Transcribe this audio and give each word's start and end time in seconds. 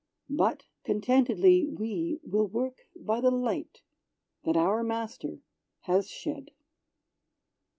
but 0.31 0.63
contentedly, 0.83 1.63
we 1.67 2.19
Will 2.23 2.47
work 2.47 2.87
by 2.95 3.21
the 3.21 3.29
light 3.29 3.83
that 4.43 4.57
our 4.57 4.81
Master 4.81 5.43
has 5.81 6.09
shed. 6.09 6.49